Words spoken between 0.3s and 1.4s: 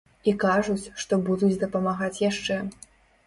кажуць, што